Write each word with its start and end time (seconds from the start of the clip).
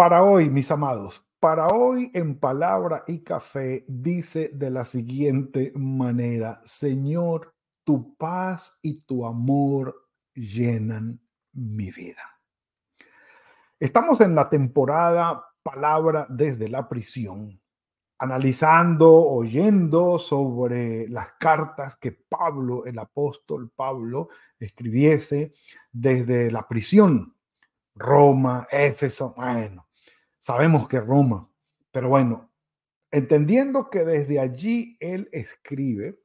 Para 0.00 0.22
hoy, 0.22 0.48
mis 0.48 0.70
amados, 0.70 1.22
para 1.38 1.66
hoy 1.66 2.10
en 2.14 2.38
palabra 2.38 3.04
y 3.06 3.22
café 3.22 3.84
dice 3.86 4.50
de 4.54 4.70
la 4.70 4.86
siguiente 4.86 5.72
manera, 5.74 6.62
Señor, 6.64 7.54
tu 7.84 8.16
paz 8.16 8.78
y 8.80 9.02
tu 9.02 9.26
amor 9.26 10.08
llenan 10.32 11.20
mi 11.52 11.90
vida. 11.90 12.40
Estamos 13.78 14.22
en 14.22 14.34
la 14.34 14.48
temporada 14.48 15.44
Palabra 15.62 16.26
desde 16.30 16.70
la 16.70 16.88
prisión, 16.88 17.60
analizando, 18.20 19.12
oyendo 19.12 20.18
sobre 20.18 21.10
las 21.10 21.32
cartas 21.38 21.96
que 21.96 22.12
Pablo, 22.12 22.86
el 22.86 22.98
apóstol 22.98 23.70
Pablo, 23.76 24.30
escribiese 24.58 25.52
desde 25.92 26.50
la 26.50 26.66
prisión. 26.66 27.36
Roma, 27.94 28.66
Éfeso, 28.70 29.34
bueno, 29.36 29.89
Sabemos 30.40 30.88
que 30.88 31.00
Roma, 31.00 31.50
pero 31.92 32.08
bueno, 32.08 32.50
entendiendo 33.10 33.90
que 33.90 34.04
desde 34.04 34.40
allí 34.40 34.96
él 34.98 35.28
escribe, 35.32 36.18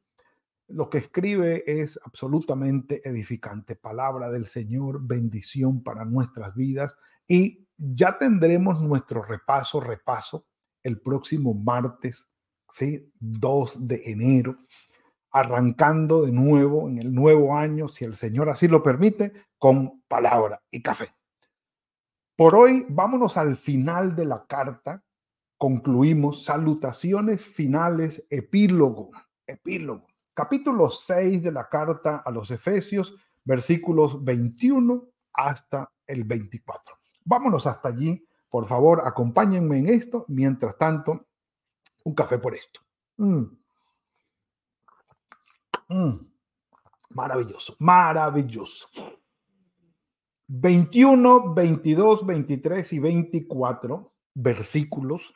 lo 0.67 0.89
que 0.89 0.99
escribe 0.99 1.63
es 1.65 1.99
absolutamente 2.05 3.07
edificante, 3.07 3.75
palabra 3.75 4.31
del 4.31 4.45
Señor, 4.45 5.05
bendición 5.05 5.83
para 5.83 6.05
nuestras 6.05 6.55
vidas 6.55 6.95
y 7.27 7.67
ya 7.77 8.17
tendremos 8.17 8.81
nuestro 8.81 9.21
repaso, 9.21 9.79
repaso 9.79 10.47
el 10.81 11.01
próximo 11.01 11.53
martes, 11.53 12.27
¿sí? 12.71 13.11
2 13.19 13.85
de 13.85 14.01
enero, 14.05 14.55
arrancando 15.31 16.23
de 16.23 16.31
nuevo 16.31 16.87
en 16.87 16.99
el 16.99 17.13
nuevo 17.13 17.55
año, 17.55 17.89
si 17.89 18.05
el 18.05 18.15
Señor 18.15 18.49
así 18.49 18.67
lo 18.67 18.81
permite, 18.81 19.33
con 19.57 20.01
palabra 20.07 20.61
y 20.71 20.81
café. 20.81 21.14
Por 22.35 22.53
hoy, 22.53 22.85
vámonos 22.89 23.37
al 23.37 23.55
final 23.55 24.13
de 24.13 24.25
la 24.25 24.45
carta. 24.45 25.01
Concluimos 25.57 26.43
salutaciones 26.43 27.45
finales, 27.45 28.25
epílogo, 28.29 29.11
epílogo. 29.47 30.05
Capítulo 30.33 30.89
6 30.89 31.41
de 31.41 31.51
la 31.53 31.69
carta 31.69 32.17
a 32.25 32.31
los 32.31 32.51
Efesios, 32.51 33.15
versículos 33.45 34.21
21 34.21 35.07
hasta 35.31 35.89
el 36.05 36.25
24. 36.25 36.97
Vámonos 37.23 37.65
hasta 37.67 37.87
allí. 37.87 38.27
Por 38.49 38.67
favor, 38.67 39.03
acompáñenme 39.05 39.79
en 39.79 39.87
esto. 39.87 40.25
Mientras 40.27 40.77
tanto, 40.77 41.27
un 42.03 42.13
café 42.13 42.37
por 42.37 42.53
esto. 42.53 42.81
Mm. 43.15 43.43
Mm. 45.87 46.19
Maravilloso, 47.11 47.77
maravilloso. 47.79 48.89
21, 50.47 51.53
22, 51.53 52.25
23 52.25 52.93
y 52.93 52.99
24 52.99 54.13
versículos 54.35 55.33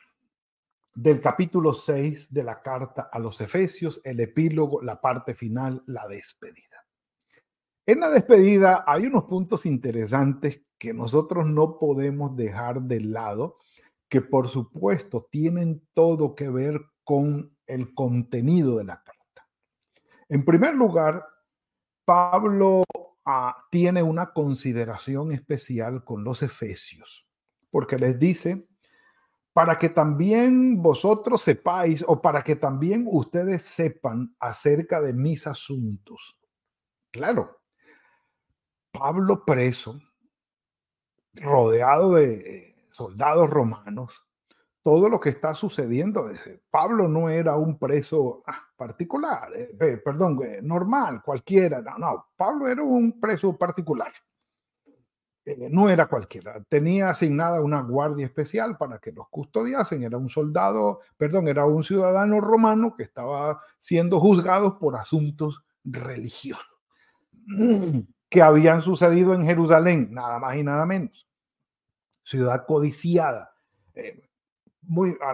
del 0.94 1.20
capítulo 1.20 1.72
6 1.72 2.32
de 2.32 2.44
la 2.44 2.62
carta 2.62 3.08
a 3.12 3.18
los 3.18 3.40
Efesios, 3.40 4.00
el 4.04 4.20
epílogo, 4.20 4.82
la 4.82 5.00
parte 5.00 5.34
final, 5.34 5.82
la 5.86 6.06
despedida. 6.06 6.86
En 7.86 8.00
la 8.00 8.10
despedida 8.10 8.84
hay 8.86 9.06
unos 9.06 9.24
puntos 9.24 9.66
interesantes 9.66 10.62
que 10.78 10.94
nosotros 10.94 11.46
no 11.46 11.78
podemos 11.78 12.36
dejar 12.36 12.82
de 12.82 13.00
lado, 13.00 13.58
que 14.08 14.20
por 14.20 14.48
supuesto 14.48 15.26
tienen 15.30 15.82
todo 15.92 16.34
que 16.34 16.48
ver 16.48 16.80
con 17.04 17.56
el 17.66 17.94
contenido 17.94 18.78
de 18.78 18.84
la 18.84 19.02
carta. 19.02 19.48
En 20.28 20.44
primer 20.44 20.74
lugar, 20.74 21.24
Pablo 22.04 22.84
tiene 23.70 24.02
una 24.02 24.32
consideración 24.32 25.32
especial 25.32 26.04
con 26.04 26.24
los 26.24 26.42
efesios, 26.42 27.26
porque 27.70 27.98
les 27.98 28.18
dice, 28.18 28.66
para 29.52 29.76
que 29.76 29.88
también 29.88 30.80
vosotros 30.80 31.42
sepáis 31.42 32.04
o 32.06 32.20
para 32.20 32.42
que 32.42 32.56
también 32.56 33.04
ustedes 33.06 33.62
sepan 33.62 34.34
acerca 34.38 35.00
de 35.00 35.12
mis 35.12 35.46
asuntos. 35.46 36.38
Claro, 37.10 37.60
Pablo 38.92 39.44
preso, 39.44 40.00
rodeado 41.34 42.14
de 42.14 42.86
soldados 42.90 43.50
romanos, 43.50 44.26
todo 44.82 45.08
lo 45.08 45.20
que 45.20 45.30
está 45.30 45.54
sucediendo. 45.54 46.30
Pablo 46.70 47.08
no 47.08 47.28
era 47.28 47.56
un 47.56 47.78
preso 47.78 48.42
ah, 48.46 48.62
particular, 48.76 49.50
eh, 49.54 50.00
perdón, 50.04 50.40
eh, 50.42 50.60
normal, 50.62 51.22
cualquiera. 51.22 51.82
No, 51.82 51.98
no, 51.98 52.26
Pablo 52.36 52.68
era 52.68 52.82
un 52.82 53.20
preso 53.20 53.56
particular. 53.56 54.12
Eh, 55.44 55.68
no 55.70 55.88
era 55.88 56.06
cualquiera. 56.06 56.62
Tenía 56.68 57.10
asignada 57.10 57.60
una 57.60 57.82
guardia 57.82 58.26
especial 58.26 58.76
para 58.76 58.98
que 58.98 59.12
los 59.12 59.28
custodiasen. 59.28 60.02
Era 60.02 60.16
un 60.16 60.28
soldado, 60.28 61.00
perdón, 61.16 61.48
era 61.48 61.66
un 61.66 61.82
ciudadano 61.82 62.40
romano 62.40 62.94
que 62.96 63.02
estaba 63.02 63.60
siendo 63.78 64.20
juzgado 64.20 64.78
por 64.78 64.96
asuntos 64.96 65.62
religiosos 65.84 66.66
que 68.28 68.42
habían 68.42 68.80
sucedido 68.80 69.34
en 69.34 69.44
Jerusalén, 69.44 70.08
nada 70.12 70.38
más 70.38 70.56
y 70.56 70.62
nada 70.62 70.86
menos. 70.86 71.26
Ciudad 72.22 72.64
codiciada 72.64 73.52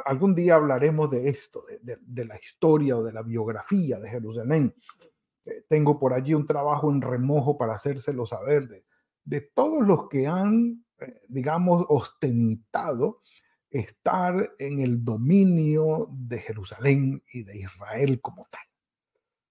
algún 0.05 0.34
día 0.34 0.57
hablaremos 0.57 1.11
de 1.11 1.29
esto, 1.29 1.65
de, 1.83 2.25
la 2.25 2.39
historia 2.39 2.97
o 2.97 3.03
de 3.03 3.12
la 3.12 3.23
biografía 3.23 3.99
de 3.99 4.11
Jerusalén. 4.11 4.75
Eh, 5.45 5.65
tengo 5.69 5.99
por 5.99 6.12
allí 6.12 6.34
un 6.34 6.47
trabajo 6.47 6.91
en 6.91 7.01
remojo 7.01 7.57
para 7.57 7.75
hacérselo 7.75 8.27
saber 8.27 8.69
de, 8.69 8.84
de 9.25 9.41
todos 9.41 9.87
los 9.87 10.09
que 10.09 10.27
han, 10.27 10.84
eh, 10.99 11.23
digamos, 11.29 11.84
ostentado 11.89 13.21
estar 13.71 14.55
en 14.59 14.81
el 14.81 15.05
dominio 15.05 16.09
de 16.11 16.39
Jerusalén 16.39 17.23
y 17.33 17.43
de 17.43 17.59
Israel 17.59 18.21
como 18.21 18.47
tal. 18.51 18.63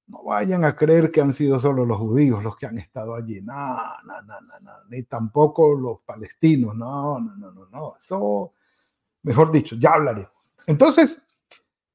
No 0.08 0.24
vayan 0.24 0.64
a 0.66 0.76
creer 0.76 1.12
que 1.12 1.22
han 1.22 1.34
sido 1.34 1.60
solo 1.60 1.86
los 1.86 1.98
judíos 1.98 2.44
los 2.44 2.56
que 2.58 2.68
han 2.68 2.78
estado 2.78 3.16
allí. 3.16 3.42
No, 3.42 3.78
no, 4.06 4.22
no, 4.22 4.42
no, 4.42 4.60
no. 4.62 4.72
Ni 4.90 5.04
tampoco 5.04 5.74
los 5.74 6.02
palestinos. 6.02 6.76
No, 6.76 7.20
no, 7.20 7.36
no, 7.36 7.52
no, 7.52 7.66
no. 7.70 7.96
Eso 7.98 8.54
Mejor 9.26 9.52
dicho, 9.52 9.76
ya 9.76 9.94
hablaré. 9.94 10.30
Entonces, 10.68 11.20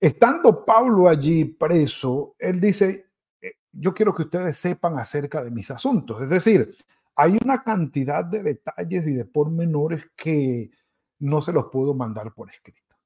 estando 0.00 0.64
Pablo 0.64 1.08
allí 1.08 1.44
preso, 1.44 2.34
él 2.40 2.60
dice, 2.60 3.06
eh, 3.40 3.52
yo 3.70 3.94
quiero 3.94 4.12
que 4.12 4.22
ustedes 4.22 4.56
sepan 4.56 4.98
acerca 4.98 5.40
de 5.40 5.52
mis 5.52 5.70
asuntos. 5.70 6.20
Es 6.22 6.28
decir, 6.28 6.76
hay 7.14 7.38
una 7.40 7.62
cantidad 7.62 8.24
de 8.24 8.42
detalles 8.42 9.06
y 9.06 9.12
de 9.12 9.24
pormenores 9.24 10.10
que 10.16 10.72
no 11.20 11.40
se 11.40 11.52
los 11.52 11.66
puedo 11.66 11.94
mandar 11.94 12.34
por 12.34 12.50
escrito. 12.50 12.96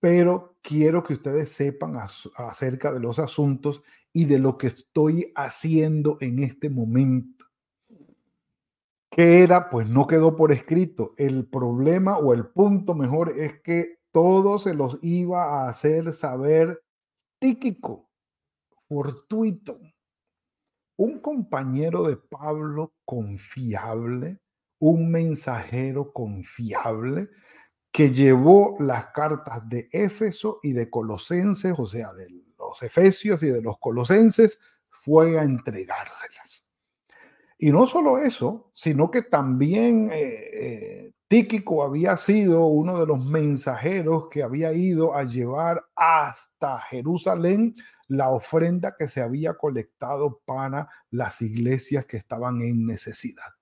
Pero 0.00 0.56
quiero 0.60 1.04
que 1.04 1.12
ustedes 1.12 1.52
sepan 1.52 1.96
acerca 2.34 2.92
de 2.92 2.98
los 2.98 3.20
asuntos 3.20 3.84
y 4.12 4.24
de 4.24 4.40
lo 4.40 4.58
que 4.58 4.66
estoy 4.66 5.32
haciendo 5.36 6.18
en 6.20 6.40
este 6.40 6.68
momento 6.68 7.41
¿Qué 9.12 9.42
era? 9.42 9.68
Pues 9.68 9.90
no 9.90 10.06
quedó 10.06 10.36
por 10.36 10.52
escrito. 10.52 11.12
El 11.18 11.46
problema 11.46 12.16
o 12.16 12.32
el 12.32 12.46
punto 12.46 12.94
mejor 12.94 13.38
es 13.38 13.60
que 13.60 13.98
todo 14.10 14.58
se 14.58 14.72
los 14.72 14.98
iba 15.02 15.44
a 15.44 15.68
hacer 15.68 16.14
saber 16.14 16.82
tíquico, 17.38 18.08
fortuito. 18.88 19.78
Un 20.96 21.20
compañero 21.20 22.04
de 22.04 22.16
Pablo 22.16 22.94
confiable, 23.04 24.40
un 24.78 25.10
mensajero 25.10 26.10
confiable 26.14 27.28
que 27.92 28.12
llevó 28.12 28.76
las 28.78 29.08
cartas 29.08 29.68
de 29.68 29.90
Éfeso 29.92 30.58
y 30.62 30.72
de 30.72 30.88
Colosenses, 30.88 31.74
o 31.78 31.86
sea, 31.86 32.14
de 32.14 32.30
los 32.56 32.82
Efesios 32.82 33.42
y 33.42 33.48
de 33.48 33.60
los 33.60 33.78
Colosenses, 33.78 34.58
fue 34.88 35.38
a 35.38 35.42
entregárselas. 35.42 36.61
Y 37.62 37.70
no 37.70 37.86
solo 37.86 38.18
eso, 38.18 38.72
sino 38.74 39.08
que 39.08 39.22
también 39.22 40.10
eh, 40.12 40.50
eh, 40.52 41.12
Tíquico 41.28 41.84
había 41.84 42.16
sido 42.16 42.66
uno 42.66 42.98
de 42.98 43.06
los 43.06 43.24
mensajeros 43.24 44.26
que 44.32 44.42
había 44.42 44.72
ido 44.72 45.14
a 45.14 45.22
llevar 45.22 45.84
hasta 45.94 46.78
Jerusalén 46.78 47.72
la 48.08 48.30
ofrenda 48.30 48.96
que 48.98 49.06
se 49.06 49.20
había 49.20 49.54
colectado 49.54 50.40
para 50.44 50.88
las 51.12 51.40
iglesias 51.40 52.04
que 52.04 52.16
estaban 52.16 52.62
en 52.62 52.84
necesidad. 52.84 53.52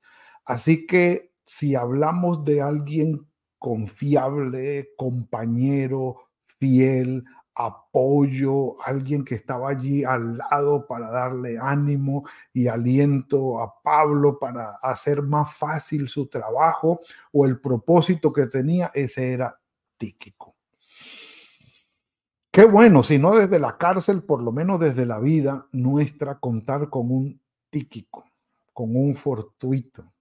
Así 0.46 0.86
que 0.86 1.34
si 1.44 1.74
hablamos 1.74 2.42
de 2.42 2.62
alguien 2.62 3.28
confiable, 3.58 4.92
compañero, 4.96 6.30
fiel, 6.58 7.22
apoyo, 7.54 8.80
alguien 8.82 9.24
que 9.24 9.34
estaba 9.34 9.70
allí 9.70 10.04
al 10.04 10.38
lado 10.38 10.86
para 10.86 11.10
darle 11.10 11.58
ánimo 11.58 12.24
y 12.52 12.68
aliento 12.68 13.60
a 13.60 13.82
Pablo 13.82 14.38
para 14.38 14.76
hacer 14.82 15.22
más 15.22 15.54
fácil 15.54 16.08
su 16.08 16.26
trabajo 16.28 17.00
o 17.32 17.46
el 17.46 17.60
propósito 17.60 18.32
que 18.32 18.46
tenía, 18.46 18.90
ese 18.94 19.32
era 19.32 19.58
Tíquico. 19.96 20.54
Qué 22.50 22.64
bueno, 22.64 23.02
si 23.04 23.18
no 23.18 23.34
desde 23.34 23.60
la 23.60 23.78
cárcel, 23.78 24.22
por 24.24 24.42
lo 24.42 24.50
menos 24.50 24.80
desde 24.80 25.06
la 25.06 25.20
vida 25.20 25.66
nuestra, 25.72 26.40
contar 26.40 26.88
con 26.88 27.10
un 27.10 27.40
Tíquico, 27.68 28.24
con 28.72 28.96
un 28.96 29.14
fortuito, 29.14 30.12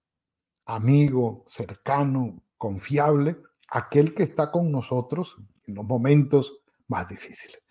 amigo, 0.66 1.44
cercano, 1.48 2.40
confiable, 2.56 3.38
aquel 3.68 4.14
que 4.14 4.22
está 4.22 4.52
con 4.52 4.70
nosotros 4.70 5.36
en 5.66 5.74
los 5.74 5.84
momentos 5.84 6.59
más 6.90 7.08
difíciles. 7.08 7.62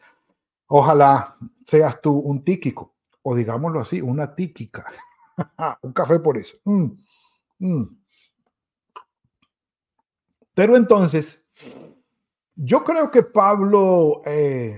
Ojalá 0.67 1.35
seas 1.65 2.01
tú 2.01 2.17
un 2.17 2.43
tíquico, 2.43 2.95
o 3.21 3.35
digámoslo 3.35 3.81
así, 3.81 4.01
una 4.01 4.33
tíquica. 4.33 4.85
un 5.83 5.93
café 5.93 6.19
por 6.19 6.37
eso. 6.37 6.57
Mm, 6.63 6.87
mm. 7.59 7.99
Pero 10.53 10.75
entonces, 10.75 11.45
yo 12.55 12.83
creo 12.83 13.11
que 13.11 13.23
Pablo 13.23 14.21
eh, 14.25 14.77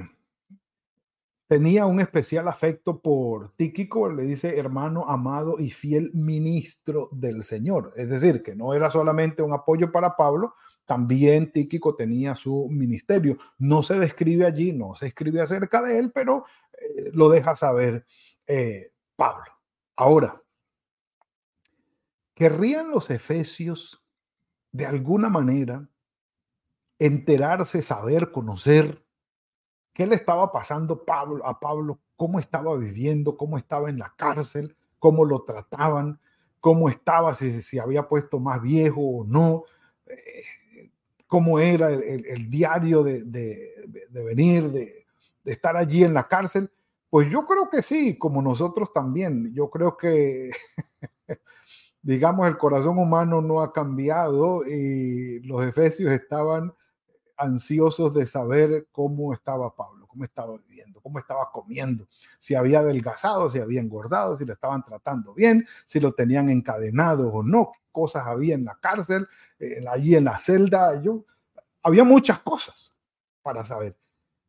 tenía 1.48 1.86
un 1.86 2.00
especial 2.00 2.48
afecto 2.48 3.02
por 3.02 3.52
Tíquico, 3.56 4.10
le 4.10 4.24
dice 4.24 4.58
hermano 4.58 5.06
amado 5.10 5.60
y 5.60 5.70
fiel 5.70 6.12
ministro 6.14 7.10
del 7.12 7.44
Señor. 7.44 7.94
Es 7.98 8.10
decir, 8.10 8.42
que 8.42 8.56
no 8.56 8.74
era 8.74 8.90
solamente 8.90 9.42
un 9.42 9.54
apoyo 9.54 9.92
para 9.92 10.16
Pablo, 10.16 10.54
también 10.86 11.52
Tíquico 11.52 11.96
tenía 11.96 12.36
su 12.36 12.68
ministerio. 12.70 13.38
No 13.58 13.84
se 13.84 14.00
describe 14.00 14.46
allí, 14.46 14.74
no 14.74 14.96
se 14.96 15.08
escribe 15.08 15.42
acerca 15.42 15.82
de 15.82 16.00
él, 16.00 16.12
pero 16.12 16.46
eh, 16.74 17.12
lo 17.14 17.30
deja 17.30 17.56
saber 17.56 18.06
eh, 18.48 18.92
Pablo. 19.16 19.52
Ahora, 19.96 20.42
¿querrían 22.34 22.90
los 22.90 23.10
efesios 23.10 24.04
de 24.72 24.86
alguna 24.86 25.30
manera 25.30 25.88
enterarse, 27.00 27.82
saber, 27.82 28.32
conocer 28.32 29.04
qué 29.94 30.06
le 30.06 30.16
estaba 30.16 30.52
pasando 30.52 31.04
Pablo, 31.04 31.46
a 31.46 31.60
Pablo, 31.60 32.00
cómo 32.16 32.40
estaba 32.40 32.76
viviendo, 32.78 33.38
cómo 33.38 33.58
estaba 33.58 33.90
en 33.90 33.98
la 33.98 34.14
cárcel, 34.16 34.76
cómo 35.00 35.26
lo 35.26 35.44
trataban, 35.44 36.20
cómo 36.60 36.90
estaba, 36.90 37.34
si, 37.34 37.62
si 37.62 37.80
había 37.80 38.08
puesto 38.08 38.40
más 38.40 38.62
viejo 38.62 39.02
o 39.02 39.26
no? 39.26 39.64
Eh, 40.06 40.44
cómo 41.32 41.60
era 41.60 41.90
el, 41.90 42.50
diario 42.50 43.04
de, 43.04 43.24
venir, 44.12 44.70
de, 44.70 45.06
estar 45.46 45.78
allí 45.78 46.04
en 46.04 46.14
la 46.14 46.28
cárcel. 46.28 46.70
Pues 47.10 47.32
yo 47.32 47.46
creo 47.46 47.70
que 47.70 47.82
sí, 47.82 48.18
como 48.18 48.42
nosotros 48.42 48.92
también. 48.92 49.54
Yo 49.54 49.70
creo 49.70 49.96
que, 49.96 50.52
digamos, 52.02 52.50
el 52.50 52.58
corazón 52.58 52.98
humano 52.98 53.42
no 53.42 53.62
ha 53.62 53.72
cambiado 53.72 54.66
y 54.68 55.40
los 55.44 55.64
efesios 55.64 56.12
estaban 56.12 56.74
ansiosos 57.38 58.14
de 58.14 58.28
saber 58.28 58.90
cómo 58.92 59.32
estaba 59.32 59.74
Pablo, 59.74 60.08
cómo 60.08 60.26
estaba 60.26 60.58
viviendo, 60.58 61.00
cómo 61.00 61.18
estaba 61.18 61.50
comiendo, 61.50 62.10
si 62.40 62.56
había 62.56 62.80
adelgazado, 62.80 63.50
si 63.50 63.60
había 63.60 63.80
engordado, 63.80 64.38
si 64.38 64.44
le 64.44 64.52
estaban 64.52 64.84
tratando 64.84 65.34
bien, 65.34 65.66
si 65.86 66.02
lo 66.02 66.12
tenían 66.12 66.50
encadenado 66.50 67.32
o 67.32 67.42
no, 67.42 67.72
cosas 67.92 68.26
había 68.26 68.56
en 68.56 68.66
la 68.66 68.78
cárcel, 68.82 69.28
eh, 69.60 69.84
allí 69.90 70.16
en 70.16 70.26
la 70.26 70.40
celda. 70.40 71.02
Yo, 71.02 71.26
había 71.84 72.04
muchas 72.04 72.40
cosas 72.40 72.94
para 73.42 73.64
saber. 73.66 73.96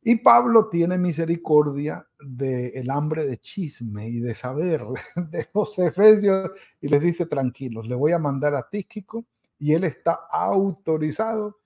Y 0.05 0.17
Pablo 0.17 0.69
tiene 0.69 0.99
misericordia 0.99 2.05
del 2.19 2.91
hambre 2.91 3.25
de 3.25 3.39
chisme 3.39 4.09
y 4.09 4.19
de 4.19 4.35
saber 4.35 4.83
de 5.31 5.49
los 5.55 5.79
efesios 5.79 6.51
y 6.81 6.89
les 6.89 7.01
dice, 7.01 7.27
tranquilos, 7.27 7.89
le 7.89 7.95
voy 7.95 8.13
a 8.13 8.19
mandar 8.19 8.55
a 8.55 8.69
Tíquico 8.69 9.25
y 9.59 9.75
él 9.75 9.85
está 9.85 10.19
autorizado 10.31 11.61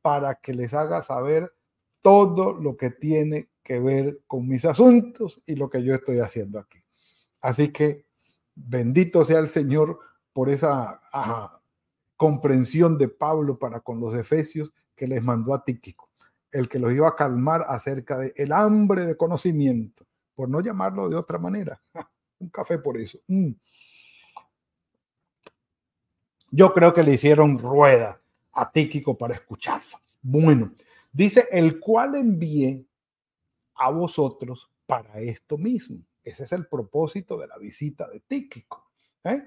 para 0.00 0.36
que 0.36 0.54
les 0.54 0.72
haga 0.72 1.02
saber 1.02 1.52
todo 2.00 2.54
lo 2.54 2.76
que 2.76 2.90
tiene 2.90 3.50
que 3.62 3.78
ver 3.78 4.20
con 4.26 4.48
mis 4.48 4.64
asuntos 4.64 5.42
y 5.46 5.54
lo 5.54 5.68
que 5.68 5.82
yo 5.84 5.94
estoy 5.94 6.18
haciendo 6.18 6.58
aquí. 6.58 6.78
Así 7.42 7.68
que 7.68 8.06
bendito 8.54 9.24
sea 9.24 9.38
el 9.38 9.48
Señor 9.48 9.98
por 10.32 10.48
esa 10.48 11.00
comprensión 12.16 12.98
de 12.98 13.08
Pablo 13.08 13.58
para 13.58 13.80
con 13.80 14.00
los 14.00 14.14
efesios 14.14 14.72
que 14.94 15.06
les 15.06 15.22
mandó 15.22 15.54
a 15.54 15.64
Tíquico, 15.64 16.08
el 16.50 16.68
que 16.68 16.78
los 16.78 16.92
iba 16.92 17.08
a 17.08 17.16
calmar 17.16 17.64
acerca 17.66 18.18
de 18.18 18.32
el 18.36 18.52
hambre 18.52 19.04
de 19.04 19.16
conocimiento, 19.16 20.06
por 20.34 20.48
no 20.48 20.60
llamarlo 20.60 21.08
de 21.08 21.16
otra 21.16 21.38
manera. 21.38 21.80
Un 22.38 22.48
café 22.48 22.78
por 22.78 22.96
eso. 22.96 23.18
Mm. 23.28 23.52
Yo 26.50 26.72
creo 26.74 26.92
que 26.92 27.02
le 27.02 27.14
hicieron 27.14 27.58
rueda 27.58 28.20
a 28.52 28.70
Tíquico 28.70 29.16
para 29.16 29.34
escucharlo. 29.34 29.98
Bueno, 30.20 30.74
dice, 31.10 31.48
el 31.50 31.80
cual 31.80 32.14
envié 32.16 32.84
a 33.74 33.90
vosotros 33.90 34.70
para 34.86 35.18
esto 35.20 35.56
mismo. 35.56 35.98
Ese 36.22 36.44
es 36.44 36.52
el 36.52 36.66
propósito 36.66 37.38
de 37.38 37.46
la 37.46 37.58
visita 37.58 38.08
de 38.08 38.20
Tíquico. 38.20 38.90
¿eh? 39.24 39.44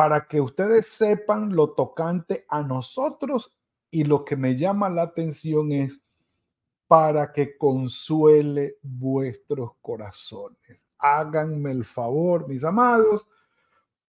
Para 0.00 0.26
que 0.26 0.40
ustedes 0.40 0.86
sepan 0.86 1.54
lo 1.54 1.74
tocante 1.74 2.46
a 2.48 2.62
nosotros 2.62 3.54
y 3.90 4.04
lo 4.04 4.24
que 4.24 4.34
me 4.34 4.56
llama 4.56 4.88
la 4.88 5.02
atención 5.02 5.72
es 5.72 6.00
para 6.86 7.30
que 7.34 7.58
consuele 7.58 8.78
vuestros 8.80 9.72
corazones. 9.82 10.86
Háganme 10.96 11.72
el 11.72 11.84
favor, 11.84 12.48
mis 12.48 12.64
amados. 12.64 13.28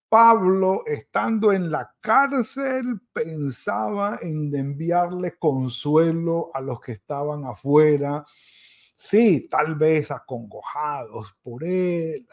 Pablo, 0.08 0.82
estando 0.86 1.52
en 1.52 1.70
la 1.70 1.94
cárcel, 2.00 2.98
pensaba 3.12 4.18
en 4.22 4.56
enviarle 4.56 5.36
consuelo 5.38 6.50
a 6.54 6.62
los 6.62 6.80
que 6.80 6.92
estaban 6.92 7.44
afuera. 7.44 8.24
Sí, 8.94 9.46
tal 9.46 9.74
vez 9.74 10.10
acongojados 10.10 11.36
por 11.42 11.62
él 11.62 12.26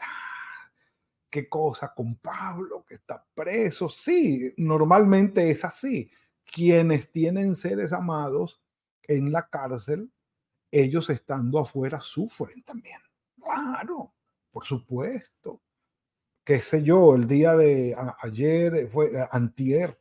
qué 1.30 1.48
cosa 1.48 1.94
con 1.94 2.16
Pablo 2.16 2.84
que 2.86 2.94
está 2.94 3.24
preso. 3.34 3.88
Sí, 3.88 4.52
normalmente 4.56 5.50
es 5.50 5.64
así. 5.64 6.10
Quienes 6.44 7.10
tienen 7.12 7.54
seres 7.54 7.92
amados 7.92 8.60
en 9.04 9.32
la 9.32 9.48
cárcel, 9.48 10.10
ellos 10.70 11.08
estando 11.10 11.60
afuera 11.60 12.00
sufren 12.00 12.62
también. 12.62 13.00
Claro, 13.40 14.12
por 14.50 14.64
supuesto. 14.64 15.60
Qué 16.44 16.60
sé 16.60 16.82
yo, 16.82 17.14
el 17.14 17.28
día 17.28 17.56
de 17.56 17.96
ayer 18.22 18.88
fue 18.90 19.12
antier. 19.30 19.98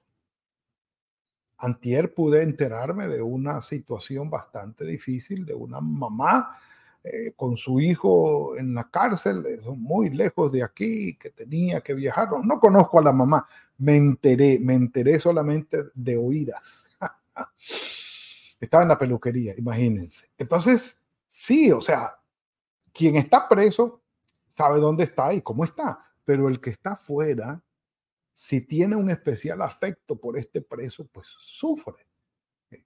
Antier 1.58 2.14
pude 2.14 2.42
enterarme 2.42 3.08
de 3.08 3.22
una 3.22 3.62
situación 3.62 4.30
bastante 4.30 4.86
difícil 4.86 5.46
de 5.46 5.54
una 5.54 5.82
mamá 5.82 6.58
eh, 7.02 7.32
con 7.36 7.56
su 7.56 7.80
hijo 7.80 8.58
en 8.58 8.74
la 8.74 8.90
cárcel, 8.90 9.46
eh, 9.46 9.62
muy 9.76 10.10
lejos 10.10 10.52
de 10.52 10.64
aquí, 10.64 11.18
que 11.18 11.30
tenía 11.30 11.80
que 11.80 11.94
viajar. 11.94 12.28
No, 12.44 12.60
conozco 12.60 13.00
a 13.00 13.04
la 13.04 13.14
mamá, 13.14 13.48
me 13.78 13.96
enteré, 13.96 14.60
me 14.60 14.74
enteré 14.74 15.18
solamente 15.18 15.78
de 15.94 16.18
oídas. 16.18 16.88
Estaba 18.60 18.84
en 18.84 18.90
la 18.90 18.98
peluquería, 18.98 19.56
imagínense. 19.58 20.30
Entonces, 20.38 21.02
sí, 21.26 21.72
o 21.72 21.80
sea, 21.80 22.18
quien 22.92 23.16
está 23.16 23.48
preso 23.48 24.02
sabe 24.58 24.82
dónde 24.82 25.06
está 25.06 25.34
y 25.34 25.42
cómo 25.42 25.64
está, 25.64 26.04
pero 26.26 26.50
el 26.50 26.60
que 26.60 26.72
está 26.72 26.98
fuera, 26.98 27.64
si 28.34 28.60
tiene 28.60 28.98
un 28.98 29.10
especial 29.10 29.62
afecto 29.62 30.20
por 30.20 30.38
este 30.38 30.62
preso, 30.62 31.08
pues 31.14 31.28
sufre 31.40 32.09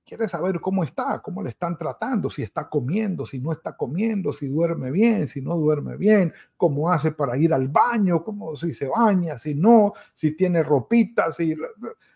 quiere 0.06 0.30
saber 0.30 0.60
cómo 0.62 0.84
está, 0.84 1.22
cómo 1.22 1.42
le 1.42 1.50
están 1.50 1.78
tratando, 1.78 2.30
si 2.30 2.42
está 2.42 2.70
comiendo, 2.70 3.26
si 3.26 3.40
no 3.40 3.52
está 3.52 3.76
comiendo, 3.76 4.32
si 4.32 4.48
duerme 4.48 4.92
bien, 4.92 5.28
si 5.28 5.42
no 5.42 5.58
duerme 5.58 5.98
bien, 5.98 6.34
cómo 6.56 6.90
hace 6.90 7.12
para 7.12 7.38
ir 7.38 7.54
al 7.54 7.68
baño, 7.68 8.24
cómo 8.24 8.56
si 8.56 8.74
se 8.74 8.88
baña, 8.88 9.38
si 9.38 9.56
no, 9.56 9.94
si 10.14 10.36
tiene 10.36 10.64
ropita, 10.64 11.32
si 11.32 11.56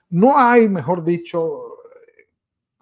no 0.10 0.38
hay, 0.38 0.70
mejor 0.70 1.04
dicho, 1.04 1.78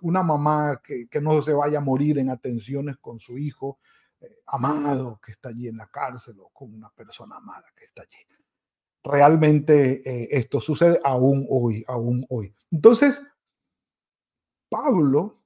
una 0.01 0.22
mamá 0.22 0.82
que, 0.84 1.08
no 1.20 1.42
se 1.42 1.54
vaya 1.54 1.80
a 1.80 1.82
morir 1.82 2.20
en 2.20 2.30
atenciones 2.30 2.98
con 2.98 3.20
su 3.20 3.38
hijo 3.38 3.80
eh, 4.22 4.38
amado 4.46 5.20
que 5.24 5.32
está 5.32 5.50
allí 5.50 5.68
en 5.68 5.77
la 5.77 5.88
cárcel 5.88 6.39
o 6.39 6.50
con 6.50 6.74
una 6.74 6.89
persona 6.92 7.38
amada 7.38 7.65
que 7.75 7.86
está 7.86 8.04
allí. 8.04 8.20
Realmente 9.04 10.01
eh, 10.06 10.27
esto 10.32 10.60
sucede 10.60 11.00
aún 11.04 11.48
hoy, 11.50 11.84
aún 11.88 12.25
hoy. 12.30 12.54
Entonces, 12.72 13.22
Pablo 14.75 15.41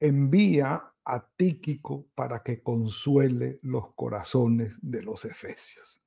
envía 0.00 0.82
a 1.04 1.28
Tíquico 1.36 2.06
para 2.12 2.42
que 2.42 2.60
consuele 2.60 3.60
los 3.62 3.94
corazones 3.94 4.80
de 4.82 5.00
los 5.00 5.24
efesios. 5.24 6.02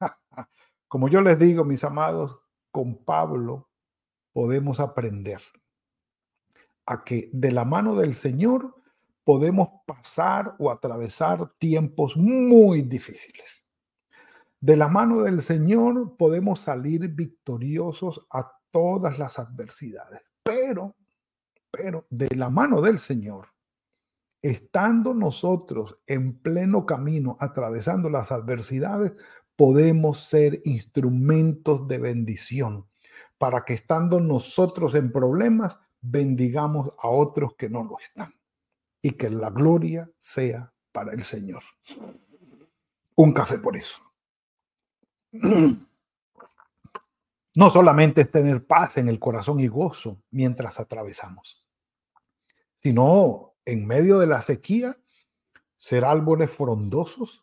Como 0.88 1.08
yo 1.08 1.20
les 1.22 1.36
digo, 1.36 1.64
mis 1.64 1.82
amados, 1.82 2.38
con 2.70 3.04
Pablo 3.04 3.68
podemos 4.32 4.78
aprender. 4.78 5.40
a 6.86 7.02
que 7.02 7.30
de 7.32 7.50
la 7.50 7.64
mano 7.64 7.96
del 7.96 8.14
Señor 8.14 8.72
podemos 9.24 9.68
pasar 9.86 10.54
o 10.60 10.70
atravesar 10.70 11.52
tiempos 11.58 12.16
muy 12.16 12.82
difíciles. 12.82 13.64
De 14.60 14.76
la 14.76 14.86
mano 14.86 15.22
del 15.22 15.42
Señor 15.42 16.16
podemos 16.16 16.60
salir 16.60 17.08
victoriosos 17.08 18.24
a 18.30 18.52
todas 18.70 19.18
las 19.18 19.40
adversidades, 19.40 20.22
pero, 20.44 20.94
pero 21.76 22.06
de 22.10 22.28
la 22.36 22.50
mano 22.50 22.80
del 22.80 22.98
Señor, 22.98 23.48
estando 24.42 25.14
nosotros 25.14 25.98
en 26.06 26.38
pleno 26.38 26.86
camino, 26.86 27.36
atravesando 27.40 28.10
las 28.10 28.30
adversidades, 28.30 29.12
podemos 29.56 30.24
ser 30.24 30.60
instrumentos 30.64 31.86
de 31.88 31.98
bendición 31.98 32.86
para 33.38 33.64
que 33.64 33.74
estando 33.74 34.20
nosotros 34.20 34.94
en 34.94 35.10
problemas, 35.12 35.78
bendigamos 36.00 36.94
a 36.98 37.08
otros 37.08 37.54
que 37.56 37.68
no 37.68 37.84
lo 37.84 37.98
están 37.98 38.34
y 39.02 39.12
que 39.12 39.30
la 39.30 39.50
gloria 39.50 40.08
sea 40.18 40.72
para 40.92 41.12
el 41.12 41.22
Señor. 41.22 41.62
Un 43.16 43.32
café 43.32 43.58
por 43.58 43.76
eso. 43.76 43.96
No 47.56 47.70
solamente 47.70 48.22
es 48.22 48.30
tener 48.32 48.66
paz 48.66 48.96
en 48.96 49.08
el 49.08 49.20
corazón 49.20 49.60
y 49.60 49.68
gozo 49.68 50.20
mientras 50.32 50.80
atravesamos, 50.80 51.63
sino 52.84 53.56
en 53.64 53.86
medio 53.86 54.18
de 54.18 54.26
la 54.26 54.42
sequía, 54.42 54.98
ser 55.78 56.04
árboles 56.04 56.50
frondosos 56.50 57.42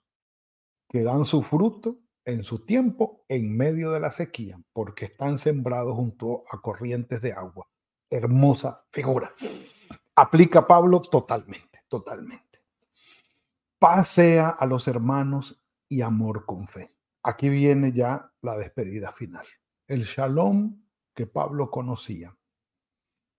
que 0.88 1.02
dan 1.02 1.26
su 1.26 1.42
fruto 1.42 1.98
en 2.26 2.44
su 2.44 2.60
tiempo 2.64 3.26
en 3.28 3.58
medio 3.58 3.90
de 3.90 4.00
la 4.00 4.12
sequía, 4.12 4.62
porque 4.72 5.06
están 5.06 5.40
sembrados 5.40 5.96
junto 5.96 6.44
a 6.52 6.62
corrientes 6.62 7.22
de 7.22 7.34
agua. 7.34 7.68
Hermosa 8.08 8.86
figura. 8.92 9.34
Aplica 10.16 10.68
Pablo 10.68 11.02
totalmente, 11.02 11.80
totalmente. 11.88 12.62
Paz 13.80 14.10
sea 14.10 14.50
a 14.50 14.68
los 14.68 14.88
hermanos 14.88 15.60
y 15.90 16.02
amor 16.02 16.46
con 16.46 16.68
fe. 16.68 16.94
Aquí 17.24 17.50
viene 17.50 17.94
ya 17.94 18.32
la 18.44 18.58
despedida 18.58 19.12
final. 19.12 19.48
El 19.88 20.04
shalom 20.04 20.84
que 21.16 21.26
Pablo 21.26 21.72
conocía, 21.72 22.38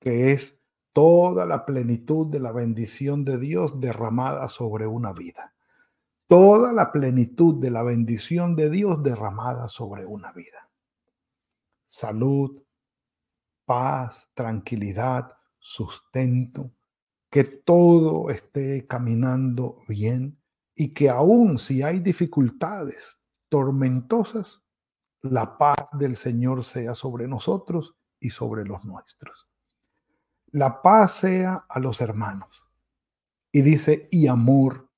que 0.00 0.32
es 0.32 0.62
toda 0.92 1.46
la 1.46 1.64
plenitud 1.64 2.26
de 2.28 2.40
la 2.40 2.52
bendición 2.52 3.25
de 3.25 3.38
Dios 3.38 3.80
derramada 3.80 4.49
sobre 4.49 4.87
una 4.87 5.12
vida 5.12 5.52
toda 6.32 6.72
la 6.72 6.90
plenitud 6.90 7.61
de 7.61 7.70
la 7.70 7.82
bendición 7.82 8.56
de 8.56 8.70
Dios 8.70 9.02
derramada 9.02 9.68
sobre 9.68 10.06
una 10.06 10.32
vida. 10.32 10.70
Salud, 11.87 12.62
paz, 13.66 14.30
tranquilidad, 14.32 15.37
sustento, 15.58 16.70
que 17.28 17.44
todo 17.44 18.30
esté 18.30 18.87
caminando 18.87 19.82
bien 19.87 20.40
y 20.75 20.94
que 20.94 21.11
aun 21.11 21.58
si 21.58 21.82
hay 21.82 22.00
dificultades 22.00 23.18
tormentosas, 23.50 24.62
la 25.20 25.58
paz 25.58 25.87
del 25.92 26.16
Señor 26.16 26.64
sea 26.64 26.94
sobre 26.94 27.28
nosotros 27.28 27.94
y 28.18 28.30
sobre 28.30 28.64
los 28.64 28.87
nuestros. 28.87 29.51
La 30.52 30.82
paz 30.82 31.14
sea 31.14 31.64
a 31.68 31.78
los 31.80 32.00
hermanos. 32.00 32.66
Y 33.50 33.62
dice, 33.62 34.09
y 34.11 34.26
amor 34.26 34.88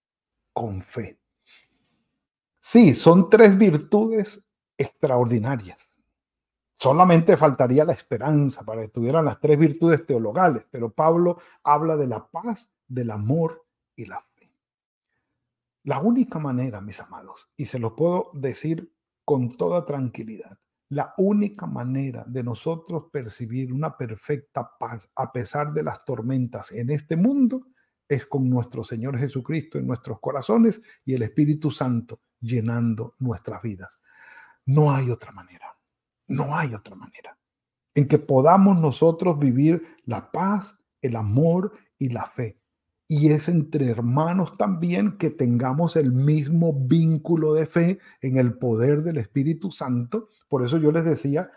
con 0.53 0.83
fe. 0.83 1.19
Sí, 2.61 2.95
son 2.95 3.29
tres 3.29 3.57
virtudes 3.59 4.49
extraordinarias. 4.77 5.91
Solamente 6.75 7.37
faltaría 7.37 7.85
la 7.85 7.93
esperanza 7.93 8.65
para 8.65 8.83
que 8.83 8.89
tuvieran 8.89 9.25
las 9.25 9.41
tres 9.41 9.59
virtudes 9.59 10.05
teologales, 10.05 10.65
pero 10.71 10.93
Pablo 10.93 11.39
habla 11.63 11.97
de 11.97 12.07
la 12.07 12.27
paz, 12.27 12.69
del 12.89 13.11
amor 13.11 13.65
y 13.97 14.07
la 14.07 14.21
fe. 14.21 14.51
La 15.85 16.01
única 16.01 16.39
manera, 16.39 16.81
mis 16.81 17.01
amados, 17.01 17.49
y 17.57 17.67
se 17.67 17.79
lo 17.79 17.95
puedo 17.95 18.31
decir 18.33 18.93
con 19.25 19.57
toda 19.57 19.85
tranquilidad, 19.85 20.59
la 20.95 21.13
única 21.19 21.67
manera 21.67 22.25
de 22.27 22.45
nosotros 22.45 23.07
percibir 23.13 23.73
una 23.73 23.97
perfecta 23.97 24.71
paz 24.79 25.11
a 25.17 25.33
pesar 25.33 25.73
de 25.73 25.83
las 25.83 26.05
tormentas 26.05 26.71
en 26.71 26.91
este 26.91 27.17
mundo 27.17 27.67
es 28.09 28.27
con 28.27 28.49
nuestro 28.49 28.85
Señor 28.85 29.19
Jesucristo 29.19 29.79
en 29.79 29.89
nuestros 29.89 30.21
corazones 30.21 30.81
y 31.05 31.15
el 31.15 31.23
Espíritu 31.23 31.73
Santo 31.73 32.21
llenando 32.41 33.15
nuestras 33.19 33.61
vidas. 33.61 34.01
No 34.67 34.95
hay 34.95 35.11
otra 35.11 35.33
manera, 35.33 35.77
no 36.29 36.57
hay 36.57 36.75
otra 36.75 36.95
manera 36.95 37.37
en 37.95 38.07
que 38.07 38.19
podamos 38.19 38.79
nosotros 38.79 39.37
vivir 39.39 39.97
la 40.05 40.31
paz, 40.31 40.77
el 41.03 41.17
amor 41.17 41.73
y 41.99 42.11
la 42.11 42.27
fe. 42.27 42.61
Y 43.07 43.31
es 43.33 43.49
entre 43.49 43.89
hermanos 43.89 44.57
también 44.57 45.19
que 45.19 45.31
tengamos 45.31 45.97
el 45.97 46.13
mismo 46.13 46.73
vínculo 46.73 47.53
de 47.55 47.67
fe 47.67 47.99
en 48.23 48.39
el 48.39 48.57
poder 48.57 49.03
del 49.03 49.19
Espíritu 49.19 49.71
Santo. 49.71 50.29
Por 50.49 50.65
eso 50.65 50.79
yo 50.79 50.91
les 50.91 51.05
decía, 51.05 51.51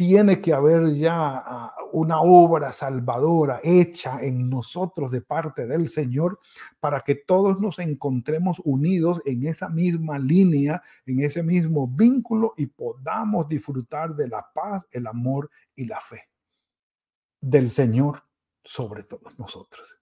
tiene 0.00 0.40
que 0.40 0.54
haber 0.54 0.94
ya 0.94 1.36
ah, 1.36 1.74
una 1.92 2.22
obra 2.22 2.72
salvadora 2.72 3.60
hecha 3.62 4.22
en 4.22 4.48
nosotros 4.48 5.10
de 5.10 5.20
parte 5.20 5.66
del 5.66 5.88
Señor 5.88 6.40
para 6.80 7.02
que 7.02 7.16
todos 7.16 7.60
nos 7.60 7.78
encontremos 7.78 8.62
unidos 8.64 9.20
en 9.26 9.46
esa 9.46 9.68
misma 9.68 10.18
línea, 10.18 10.82
en 11.04 11.20
ese 11.20 11.42
mismo 11.42 11.86
vínculo 11.86 12.54
y 12.56 12.64
podamos 12.64 13.46
disfrutar 13.46 14.14
de 14.16 14.28
la 14.28 14.50
paz, 14.54 14.86
el 14.92 15.06
amor 15.06 15.50
y 15.76 15.84
la 15.84 16.00
fe 16.00 16.30
del 17.42 17.70
Señor 17.70 18.22
sobre 18.64 19.02
todos 19.02 19.38
nosotros. 19.38 19.99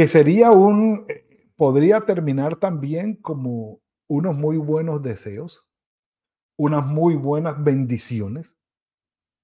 Que 0.00 0.08
sería 0.08 0.50
un, 0.50 1.04
eh, 1.10 1.52
podría 1.56 2.00
terminar 2.06 2.56
también 2.56 3.16
como 3.16 3.82
unos 4.08 4.34
muy 4.34 4.56
buenos 4.56 5.02
deseos 5.02 5.68
unas 6.56 6.86
muy 6.86 7.16
buenas 7.16 7.62
bendiciones, 7.62 8.56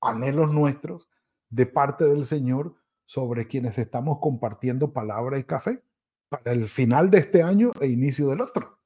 anhelos 0.01 0.55
nuestros 0.55 1.11
de 1.51 1.67
parte 1.67 2.07
del 2.07 2.25
Señor 2.25 2.75
sobre 3.05 3.49
quienes 3.49 3.77
estamos 3.77 4.19
compartiendo 4.19 4.95
palabra 4.95 5.39
y 5.39 5.45
café 5.45 5.83
para 6.31 6.53
el 6.53 6.71
final 6.71 7.11
de 7.11 7.19
este 7.19 7.43
año 7.43 7.73
e 7.79 7.89
inicio 7.89 8.31
del 8.31 8.41
otro. 8.41 8.79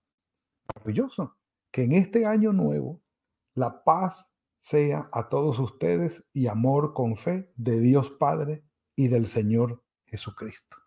Maravilloso. 0.75 1.37
Que 1.71 1.85
en 1.85 1.93
este 1.93 2.27
año 2.27 2.53
nuevo 2.53 3.01
la 3.55 3.85
paz 3.85 4.27
sea 4.59 5.09
a 5.13 5.29
todos 5.29 5.61
ustedes 5.61 6.25
y 6.33 6.49
amor 6.49 6.95
con 6.95 7.17
fe 7.17 7.53
de 7.55 7.79
Dios 7.79 8.11
Padre 8.11 8.65
y 8.97 9.07
del 9.07 9.29
Señor 9.29 9.85
Jesucristo. 10.07 10.80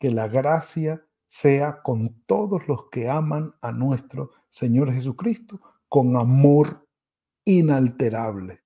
Que 0.00 0.10
la 0.10 0.26
gracia 0.26 1.04
sea 1.28 1.80
con 1.82 2.24
todos 2.26 2.66
los 2.66 2.90
que 2.90 3.08
aman 3.08 3.54
a 3.60 3.70
nuestro 3.70 4.32
Señor 4.48 4.92
Jesucristo 4.92 5.60
con 5.88 6.16
amor 6.16 6.88
inalterable. 7.44 8.64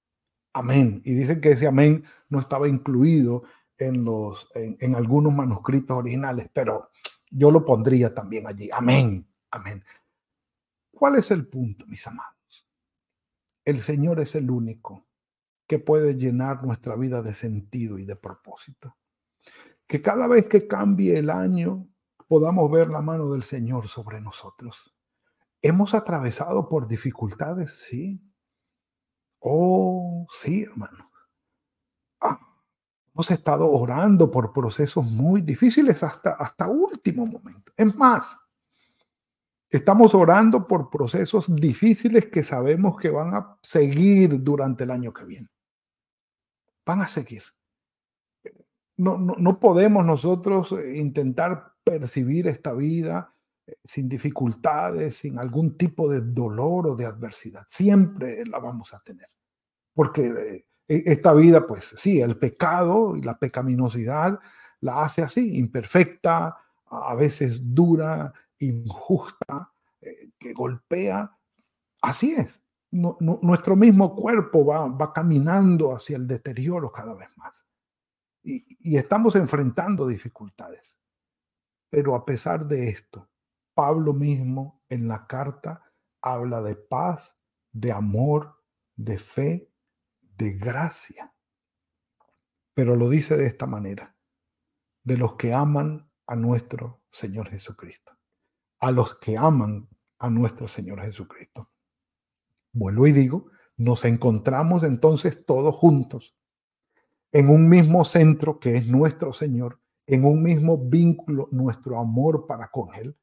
Amén. 0.55 1.03
Y 1.05 1.15
dicen 1.15 1.41
que 1.41 1.51
ese 1.51 1.67
amén 1.67 2.05
no 2.29 2.41
estaba 2.41 2.69
incluido 2.69 3.43
en, 3.77 4.05
los, 4.05 4.49
en, 4.55 4.95
algunos 4.95 5.35
manuscritos 5.35 5.97
originales, 5.97 6.49
pero 6.53 6.91
yo 7.31 7.51
lo 7.51 7.65
pondría 7.65 8.15
también 8.15 8.47
allí. 8.47 8.71
Amén. 8.73 9.27
Amén. 9.51 9.85
¿Cuál 10.93 11.17
es 11.17 11.31
el 11.31 11.47
punto, 11.49 11.87
mis 11.87 12.07
amados? 12.07 12.67
El 13.65 13.79
Señor 13.81 14.21
es 14.21 14.35
el 14.37 14.51
único 14.51 15.07
que 15.67 15.79
puede 15.79 16.15
llenar 16.15 16.65
nuestra 16.65 16.95
vida 16.95 17.21
de 17.23 17.33
sentido 17.33 17.99
y 17.99 18.05
de 18.05 18.17
propósito. 18.17 18.97
Que 19.87 20.01
cada 20.01 20.27
vez 20.27 20.47
que 20.47 20.67
cambie 20.67 21.19
el 21.19 21.31
año 21.31 21.87
podamos 22.29 22.71
ver 22.71 22.89
la 22.89 23.01
mano 23.01 23.31
del 23.33 23.43
Señor 23.43 23.89
sobre 23.89 24.21
nosotros. 24.21 24.95
Hemos 25.63 25.95
atravesado 25.95 26.69
por 26.69 26.87
dificultades, 26.87 27.73
sí. 27.87 28.23
Oh, 29.41 30.27
sí, 30.33 30.63
hermano. 30.63 31.11
Ah, 32.21 32.39
hemos 33.15 33.31
estado 33.31 33.71
orando 33.71 34.31
por 34.31 34.53
procesos 34.53 35.05
muy 35.05 35.43
difíciles 35.43 36.03
hasta, 36.03 36.33
hasta 36.33 36.69
último 36.69 37.27
momento. 37.27 37.73
Es 37.77 37.95
más, 37.95 38.39
estamos 39.71 40.15
orando 40.15 40.67
por 40.67 40.91
procesos 40.91 41.55
difíciles 41.55 42.27
que 42.27 42.43
sabemos 42.43 42.99
que 42.99 43.11
van 43.11 43.35
a 43.35 43.59
seguir 43.63 44.43
durante 44.43 44.85
el 44.85 44.91
año 44.91 45.13
que 45.13 45.25
viene. 45.25 45.49
Van 46.85 47.01
a 47.01 47.07
seguir. 47.07 47.43
No, 48.97 49.19
no, 49.19 49.35
no 49.39 49.59
podemos 49.59 50.05
nosotros 50.05 50.73
eh, 50.73 50.97
intentar 50.97 51.73
percibir 51.85 52.47
esta 52.47 52.73
vida 52.73 53.35
sin 53.85 54.09
dificultades, 54.09 55.17
sin 55.17 55.39
algún 55.39 55.77
tipo 55.77 56.11
de 56.11 56.21
dolor 56.21 56.89
o 56.89 56.97
de 56.97 57.07
adversidad. 57.07 57.67
Siempre 57.69 58.45
la 58.47 58.59
vamos 58.59 58.93
a 58.95 59.01
tener. 59.01 59.29
Porque 59.95 60.27
eh, 60.27 60.67
e, 60.89 61.03
esta 61.07 61.33
vida, 61.33 61.67
pues 61.67 61.95
sí, 61.97 62.21
el 62.21 62.37
pecado 62.37 63.17
y 63.17 63.23
la 63.23 63.39
pecaminosidad 63.39 64.39
la 64.81 65.03
hace 65.03 65.23
así, 65.23 65.57
imperfecta, 65.57 66.59
a 66.87 67.15
veces 67.15 67.75
dura, 67.75 68.33
injusta, 68.59 69.73
eh, 70.01 70.31
que 70.39 70.53
golpea. 70.53 71.31
Así 72.03 72.33
es. 72.33 72.61
nuestro 72.91 73.77
mismo 73.77 74.15
cuerpo 74.15 74.65
va, 74.65 74.87
va 74.87 75.13
caminando 75.13 75.95
hacia 75.95 76.17
el 76.17 76.27
deterioro 76.27 76.93
cada 76.93 77.15
vez 77.15 77.29
más. 77.37 77.67
Y, 78.45 78.97
estamos 78.97 79.35
enfrentando 79.37 80.07
dificultades. 80.07 81.01
Pero 81.91 82.15
a 82.15 82.25
pesar 82.25 82.67
de 82.67 82.91
esto, 82.91 83.29
Pablo 83.73 84.13
mismo 84.13 84.83
en 84.89 85.09
la 85.09 85.27
carta 85.27 85.83
habla 86.21 86.61
de 86.63 86.77
paz, 86.77 87.35
de 87.73 87.91
amor, 87.93 88.63
de 88.95 89.19
fe, 89.19 89.73
de 90.21 90.53
gracia. 90.53 91.33
Pero 92.75 92.97
lo 92.97 93.09
dice 93.09 93.37
de 93.37 93.47
esta 93.47 93.67
manera, 93.67 94.15
de 95.03 95.17
los 95.17 95.37
que 95.37 95.55
aman 95.55 96.11
a 96.27 96.37
nuestro 96.37 97.03
Señor 97.11 97.49
Jesucristo, 97.49 98.17
a 98.81 98.91
los 98.91 99.15
que 99.17 99.37
aman 99.37 99.89
a 100.19 100.31
nuestro 100.31 100.69
Señor 100.69 101.01
Jesucristo. 101.01 101.71
Vuelvo 102.73 103.07
y 103.07 103.13
digo, 103.13 103.51
nos 103.77 104.05
encontramos 104.05 104.83
entonces 104.83 105.45
todos 105.47 105.75
juntos 105.77 106.37
en 107.35 107.51
un 107.51 107.69
mismo 107.69 108.05
centro 108.05 108.61
que 108.61 108.77
es 108.77 108.87
nuestro 108.87 109.33
Señor, 109.33 109.81
en 110.07 110.25
un 110.25 110.41
mismo 110.41 110.79
vínculo, 110.79 111.49
nuestro 111.51 111.99
amor 111.99 112.47
para 112.47 112.69
con 112.69 112.95
Él. 112.95 113.17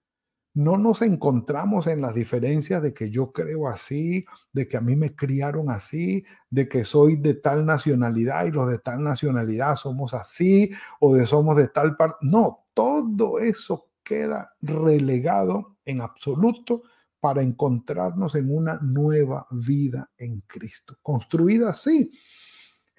No 0.53 0.77
nos 0.77 1.01
encontramos 1.01 1.87
en 1.87 2.01
las 2.01 2.13
diferencias 2.13 2.81
de 2.81 2.93
que 2.93 3.09
yo 3.09 3.31
creo 3.31 3.69
así, 3.69 4.25
de 4.51 4.67
que 4.67 4.75
a 4.75 4.81
mí 4.81 4.97
me 4.97 5.15
criaron 5.15 5.69
así, 5.69 6.25
de 6.49 6.67
que 6.67 6.83
soy 6.83 7.15
de 7.15 7.35
tal 7.35 7.65
nacionalidad 7.65 8.45
y 8.45 8.51
los 8.51 8.69
de 8.69 8.79
tal 8.79 9.01
nacionalidad 9.01 9.77
somos 9.77 10.13
así 10.13 10.71
o 10.99 11.15
de 11.15 11.25
somos 11.25 11.55
de 11.55 11.69
tal 11.69 11.95
parte. 11.95 12.17
No, 12.19 12.65
todo 12.73 13.39
eso 13.39 13.91
queda 14.03 14.51
relegado 14.59 15.77
en 15.85 16.01
absoluto 16.01 16.83
para 17.21 17.41
encontrarnos 17.41 18.35
en 18.35 18.53
una 18.53 18.77
nueva 18.81 19.47
vida 19.51 20.11
en 20.17 20.41
Cristo, 20.41 20.97
construida 21.01 21.69
así 21.69 22.11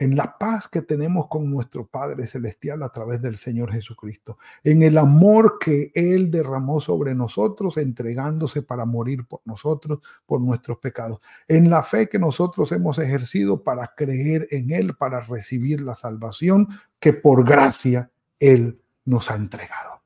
en 0.02 0.16
la 0.16 0.36
paz 0.36 0.66
que 0.66 0.82
tenemos 0.82 1.28
con 1.28 1.48
nuestro 1.48 1.86
Padre 1.86 2.26
Celestial 2.26 2.82
a 2.82 2.88
través 2.88 3.22
del 3.22 3.36
Señor 3.36 3.72
Jesucristo, 3.72 4.36
en 4.64 4.82
el 4.82 4.98
amor 4.98 5.58
que 5.60 5.92
Él 5.94 6.28
derramó 6.28 6.80
sobre 6.80 7.14
nosotros, 7.14 7.76
entregándose 7.76 8.62
para 8.62 8.84
morir 8.84 9.24
por 9.28 9.42
nosotros, 9.44 10.00
por 10.26 10.40
nuestros 10.40 10.78
pecados, 10.78 11.20
en 11.46 11.70
la 11.70 11.84
fe 11.84 12.08
que 12.08 12.18
nosotros 12.18 12.72
hemos 12.72 12.98
ejercido 12.98 13.62
para 13.62 13.94
creer 13.96 14.48
en 14.50 14.72
Él, 14.72 14.96
para 14.96 15.20
recibir 15.20 15.80
la 15.80 15.94
salvación 15.94 16.66
que 16.98 17.12
por 17.12 17.44
gracia 17.44 18.10
Él 18.40 18.82
nos 19.04 19.30
ha 19.30 19.36
entregado. 19.36 20.02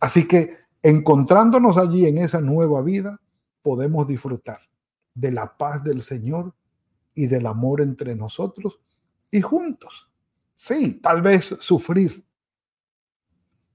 Así 0.00 0.26
que 0.26 0.56
encontrándonos 0.82 1.78
allí 1.78 2.06
en 2.06 2.18
esa 2.18 2.40
nueva 2.40 2.82
vida, 2.82 3.20
podemos 3.62 4.08
disfrutar 4.08 4.58
de 5.14 5.30
la 5.30 5.56
paz 5.56 5.84
del 5.84 6.02
Señor 6.02 6.52
y 7.14 7.28
del 7.28 7.46
amor 7.46 7.82
entre 7.82 8.16
nosotros 8.16 8.80
y 9.32 9.40
juntos. 9.40 10.08
Sí, 10.54 11.00
tal 11.02 11.22
vez 11.22 11.56
sufrir. 11.58 12.24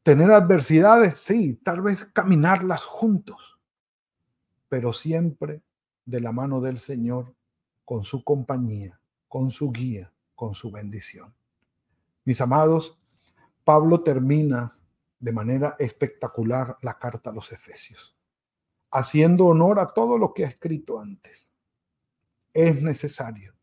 Tener 0.03 0.31
adversidades, 0.31 1.19
sí, 1.19 1.55
tal 1.55 1.81
vez 1.81 2.05
caminarlas 2.13 2.81
juntos, 2.81 3.59
pero 4.69 4.93
siempre 4.93 5.61
de 6.05 6.21
la 6.21 6.31
mano 6.31 6.61
del 6.61 6.79
Señor, 6.79 7.35
con 7.83 8.05
su 8.05 8.23
compañía, 8.23 9.01
con 9.27 9.49
su 9.49 9.69
guía, 9.71 10.13
con 10.33 10.55
su 10.55 10.71
bendición. 10.71 11.33
Mis 12.23 12.39
amados, 12.39 12.97
Pablo 13.65 14.01
termina 14.01 14.77
de 15.19 15.31
manera 15.33 15.75
espectacular 15.79 16.77
la 16.81 16.97
carta 16.97 17.31
a 17.31 17.33
los 17.33 17.51
Efesios, 17.51 18.15
haciendo 18.91 19.47
honor 19.47 19.79
a 19.79 19.87
todo 19.87 20.17
lo 20.17 20.33
que 20.33 20.45
ha 20.45 20.49
escrito 20.49 20.99
antes. 20.99 21.51
Es 22.53 22.81
necesario 22.81 23.56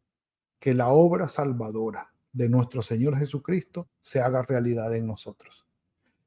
que 0.65 0.73
la 0.73 0.89
obra 0.89 1.29
salvadora 1.29 2.11
de 2.33 2.49
nuestro 2.49 2.81
Señor 2.81 3.19
Jesucristo 3.19 3.91
se 4.01 4.23
haga 4.23 4.41
realidad 4.41 4.95
en 4.95 5.07
nosotros. 5.07 5.67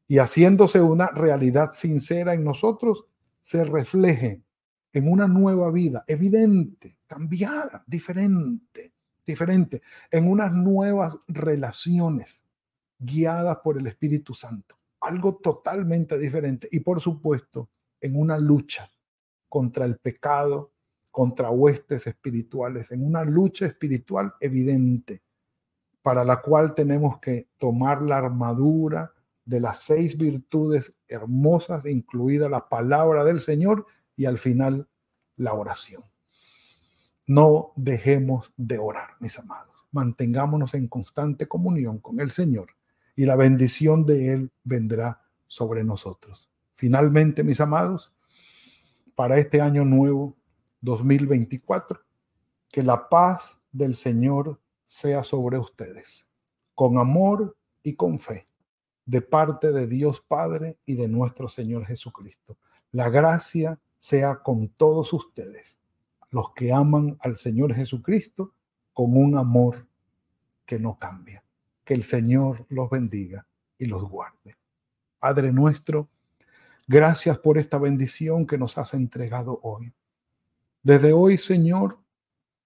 Y 0.07 0.19
haciéndose 0.19 0.79
una 0.79 1.07
realidad 1.07 1.71
sincera 1.71 2.35
en 2.35 2.43
nosotros, 2.43 3.05
se 3.41 3.65
refleje 3.65 4.43
en 4.93 5.11
una 5.11 5.27
nueva 5.27 5.71
vida, 5.71 6.03
evidente, 6.05 6.99
cambiada, 7.07 7.83
diferente, 7.87 8.93
diferente, 9.25 9.81
en 10.11 10.29
unas 10.29 10.53
nuevas 10.53 11.17
relaciones 11.27 12.43
guiadas 12.99 13.57
por 13.63 13.79
el 13.79 13.87
Espíritu 13.87 14.35
Santo. 14.35 14.77
Algo 15.01 15.37
totalmente 15.37 16.15
diferente. 16.19 16.69
Y 16.71 16.81
por 16.81 17.01
supuesto, 17.01 17.71
en 17.99 18.15
una 18.15 18.37
lucha 18.37 18.87
contra 19.49 19.85
el 19.85 19.97
pecado, 19.97 20.73
contra 21.17 21.49
huestes 21.49 22.05
espirituales, 22.05 22.91
en 22.91 23.03
una 23.03 23.23
lucha 23.23 23.65
espiritual 23.65 24.35
evidente, 24.39 25.23
para 26.03 26.23
la 26.23 26.43
cual 26.43 26.75
tenemos 26.75 27.19
que 27.19 27.47
tomar 27.57 28.03
la 28.03 28.19
armadura 28.19 29.11
de 29.43 29.59
las 29.59 29.79
seis 29.79 30.15
virtudes 30.15 30.95
hermosas, 31.07 31.87
incluida 31.87 32.49
la 32.49 32.69
palabra 32.69 33.23
del 33.23 33.39
Señor 33.39 33.87
y 34.15 34.25
al 34.25 34.37
final 34.37 34.87
la 35.37 35.55
oración. 35.55 36.03
No 37.25 37.71
dejemos 37.75 38.53
de 38.55 38.77
orar, 38.77 39.15
mis 39.19 39.39
amados. 39.39 39.87
Mantengámonos 39.91 40.75
en 40.75 40.87
constante 40.87 41.47
comunión 41.47 41.97
con 41.97 42.19
el 42.19 42.29
Señor 42.29 42.67
y 43.15 43.25
la 43.25 43.35
bendición 43.35 44.05
de 44.05 44.33
Él 44.33 44.51
vendrá 44.63 45.23
sobre 45.47 45.83
nosotros. 45.83 46.47
Finalmente, 46.75 47.43
mis 47.43 47.59
amados, 47.59 48.13
para 49.15 49.39
este 49.39 49.61
año 49.61 49.83
nuevo 49.83 50.36
2024. 50.81 51.99
Que 52.69 52.83
la 52.83 53.09
paz 53.09 53.57
del 53.71 53.95
Señor 53.95 54.59
sea 54.85 55.23
sobre 55.23 55.57
ustedes, 55.57 56.25
con 56.75 56.97
amor 56.97 57.55
y 57.83 57.95
con 57.95 58.19
fe, 58.19 58.47
de 59.05 59.21
parte 59.21 59.71
de 59.71 59.87
Dios 59.87 60.21
Padre 60.21 60.77
y 60.85 60.95
de 60.95 61.07
nuestro 61.07 61.47
Señor 61.47 61.85
Jesucristo. 61.85 62.57
La 62.91 63.09
gracia 63.09 63.79
sea 63.99 64.37
con 64.37 64.69
todos 64.69 65.13
ustedes, 65.13 65.77
los 66.29 66.53
que 66.53 66.71
aman 66.73 67.17
al 67.21 67.37
Señor 67.37 67.73
Jesucristo 67.73 68.53
con 68.93 69.15
un 69.15 69.37
amor 69.37 69.87
que 70.65 70.79
no 70.79 70.97
cambia. 70.97 71.43
Que 71.83 71.93
el 71.93 72.03
Señor 72.03 72.65
los 72.69 72.89
bendiga 72.89 73.47
y 73.77 73.85
los 73.85 74.03
guarde. 74.03 74.57
Padre 75.19 75.51
nuestro, 75.51 76.09
gracias 76.87 77.37
por 77.39 77.57
esta 77.57 77.77
bendición 77.77 78.45
que 78.45 78.57
nos 78.57 78.77
has 78.77 78.93
entregado 78.93 79.59
hoy. 79.63 79.93
Desde 80.83 81.11
hoy, 81.11 81.37
Señor, 81.37 81.99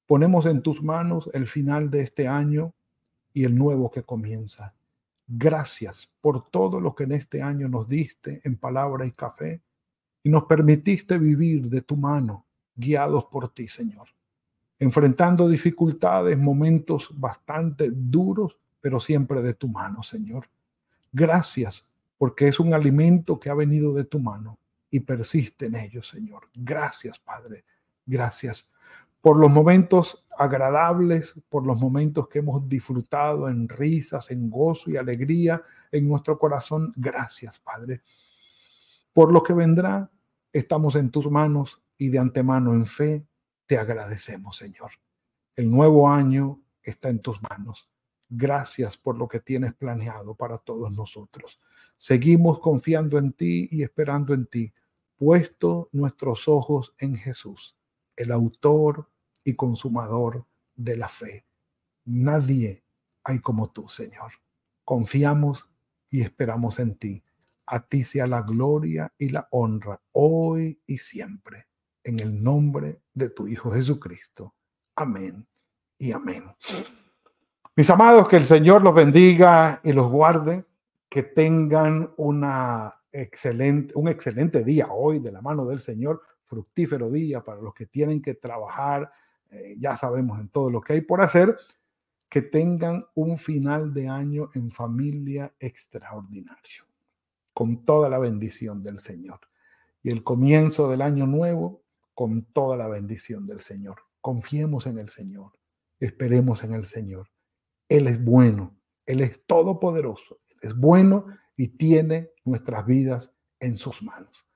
ponemos 0.05 0.45
en 0.45 0.61
tus 0.61 0.83
manos 0.83 1.29
el 1.33 1.47
final 1.47 1.89
de 1.89 2.01
este 2.01 2.27
año 2.27 2.73
y 3.33 3.45
el 3.45 3.57
nuevo 3.57 3.89
que 3.89 4.03
comienza. 4.03 4.73
Gracias 5.25 6.09
por 6.19 6.49
todo 6.49 6.81
lo 6.81 6.93
que 6.93 7.05
en 7.05 7.13
este 7.13 7.41
año 7.41 7.69
nos 7.69 7.87
diste 7.87 8.41
en 8.43 8.57
palabra 8.57 9.05
y 9.05 9.11
café 9.11 9.61
y 10.21 10.29
nos 10.29 10.43
permitiste 10.43 11.17
vivir 11.17 11.69
de 11.69 11.81
tu 11.81 11.95
mano, 11.95 12.45
guiados 12.75 13.25
por 13.25 13.53
ti, 13.53 13.69
Señor. 13.69 14.09
Enfrentando 14.77 15.47
dificultades, 15.47 16.37
momentos 16.37 17.09
bastante 17.13 17.89
duros, 17.91 18.57
pero 18.81 18.99
siempre 18.99 19.41
de 19.41 19.53
tu 19.53 19.69
mano, 19.69 20.03
Señor. 20.03 20.49
Gracias 21.13 21.87
porque 22.17 22.49
es 22.49 22.59
un 22.59 22.73
alimento 22.73 23.39
que 23.39 23.49
ha 23.49 23.53
venido 23.53 23.93
de 23.93 24.03
tu 24.03 24.19
mano 24.19 24.59
y 24.89 24.99
persiste 24.99 25.67
en 25.67 25.75
ello, 25.75 26.03
Señor. 26.03 26.49
Gracias, 26.53 27.17
Padre 27.17 27.63
Gracias 28.05 28.67
por 29.21 29.37
los 29.37 29.51
momentos 29.51 30.25
agradables, 30.37 31.35
por 31.47 31.65
los 31.65 31.79
momentos 31.79 32.27
que 32.27 32.39
hemos 32.39 32.67
disfrutado 32.67 33.47
en 33.47 33.69
risas, 33.69 34.31
en 34.31 34.49
gozo 34.49 34.89
y 34.89 34.97
alegría 34.97 35.61
en 35.91 36.09
nuestro 36.09 36.37
corazón. 36.39 36.91
Gracias, 36.95 37.59
Padre. 37.59 38.01
Por 39.13 39.31
lo 39.31 39.43
que 39.43 39.53
vendrá, 39.53 40.09
estamos 40.51 40.95
en 40.95 41.11
tus 41.11 41.29
manos 41.29 41.81
y 41.97 42.09
de 42.09 42.17
antemano 42.17 42.73
en 42.73 42.87
fe 42.87 43.25
te 43.67 43.77
agradecemos, 43.77 44.57
Señor. 44.57 44.91
El 45.55 45.69
nuevo 45.69 46.09
año 46.09 46.59
está 46.81 47.09
en 47.09 47.19
tus 47.19 47.41
manos. 47.43 47.87
Gracias 48.27 48.97
por 48.97 49.17
lo 49.17 49.27
que 49.27 49.41
tienes 49.41 49.73
planeado 49.75 50.33
para 50.33 50.57
todos 50.57 50.91
nosotros. 50.91 51.59
Seguimos 51.97 52.59
confiando 52.59 53.17
en 53.17 53.33
ti 53.33 53.67
y 53.69 53.83
esperando 53.83 54.33
en 54.33 54.47
ti, 54.47 54.73
puesto 55.17 55.89
nuestros 55.91 56.47
ojos 56.47 56.93
en 56.97 57.15
Jesús 57.15 57.75
el 58.15 58.31
autor 58.31 59.09
y 59.43 59.55
consumador 59.55 60.45
de 60.75 60.97
la 60.97 61.07
fe. 61.07 61.45
Nadie 62.05 62.83
hay 63.23 63.39
como 63.39 63.71
tú, 63.71 63.87
Señor. 63.89 64.31
Confiamos 64.83 65.69
y 66.09 66.21
esperamos 66.21 66.79
en 66.79 66.95
ti. 66.95 67.23
A 67.65 67.87
ti 67.87 68.03
sea 68.03 68.27
la 68.27 68.41
gloria 68.41 69.13
y 69.17 69.29
la 69.29 69.47
honra 69.51 70.01
hoy 70.11 70.81
y 70.85 70.97
siempre. 70.97 71.67
En 72.03 72.19
el 72.19 72.43
nombre 72.43 73.03
de 73.13 73.29
tu 73.29 73.47
Hijo 73.47 73.71
Jesucristo. 73.71 74.55
Amén 74.95 75.47
y 75.97 76.11
amén. 76.11 76.43
Mis 77.75 77.89
amados, 77.89 78.27
que 78.27 78.37
el 78.37 78.43
Señor 78.43 78.81
los 78.81 78.93
bendiga 78.93 79.79
y 79.83 79.93
los 79.93 80.11
guarde, 80.11 80.65
que 81.07 81.23
tengan 81.23 82.11
una 82.17 82.93
excelente, 83.11 83.93
un 83.95 84.07
excelente 84.07 84.63
día 84.63 84.87
hoy 84.91 85.19
de 85.19 85.31
la 85.31 85.41
mano 85.41 85.65
del 85.65 85.79
Señor 85.79 86.21
fructífero 86.51 87.09
día 87.09 87.41
para 87.45 87.61
los 87.61 87.73
que 87.73 87.85
tienen 87.85 88.21
que 88.21 88.33
trabajar, 88.33 89.09
eh, 89.49 89.77
ya 89.79 89.95
sabemos 89.95 90.37
en 90.37 90.49
todo 90.49 90.69
lo 90.69 90.81
que 90.81 90.93
hay 90.93 91.01
por 91.01 91.21
hacer. 91.21 91.57
que 92.29 92.41
tengan 92.41 93.05
un 93.13 93.37
final 93.37 93.93
de 93.93 94.07
año 94.07 94.51
en 94.53 94.71
familia 94.71 95.53
extraordinario, 95.59 96.85
con 97.53 97.83
toda 97.83 98.07
la 98.07 98.19
bendición 98.19 98.81
del 98.81 98.99
Señor. 98.99 99.41
Y 100.01 100.11
el 100.11 100.23
comienzo 100.23 100.89
del 100.89 101.01
año 101.01 101.27
nuevo 101.27 101.83
con 102.13 102.45
toda 102.53 102.77
la 102.77 102.87
bendición 102.87 103.45
del 103.47 103.59
Señor. 103.59 103.97
Confiemos 104.21 104.87
en 104.87 104.97
el 104.99 105.09
Señor, 105.09 105.51
esperemos 105.99 106.63
en 106.63 106.73
el 106.73 106.85
Señor. 106.85 107.27
Él 107.89 108.07
es 108.07 108.23
bueno, 108.23 108.77
Él 109.05 109.19
es 109.19 109.45
todopoderoso, 109.45 110.39
Él 110.47 110.69
es 110.69 110.73
bueno 110.77 111.25
y 111.57 111.67
tiene 111.67 112.29
nuestras 112.45 112.85
vidas 112.85 113.33
en 113.59 113.77
sus 113.77 114.01
manos. 114.01 114.47